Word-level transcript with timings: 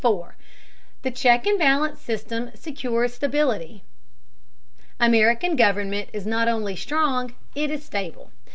THE 1.03 1.11
CHECK 1.11 1.45
AND 1.45 1.59
BALANCE 1.59 1.99
SYSTEM 1.99 2.55
SECURES 2.55 3.13
STABILITY. 3.13 3.83
American 4.99 5.55
government 5.55 6.09
is 6.11 6.25
not 6.25 6.47
only 6.47 6.75
strong, 6.75 7.35
it 7.53 7.69
is 7.69 7.85
stable. 7.85 8.31